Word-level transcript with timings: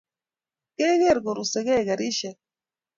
Kegeer 0.75 1.17
korusegeu 1.25 1.81
karishek? 1.87 2.37